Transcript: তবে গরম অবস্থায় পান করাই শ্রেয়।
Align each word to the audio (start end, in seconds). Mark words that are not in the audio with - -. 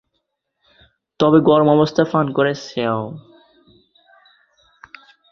তবে 1.19 1.37
গরম 1.41 1.67
অবস্থায় 1.69 2.09
পান 2.11 2.25
করাই 2.31 2.55
শ্রেয়। 2.55 3.03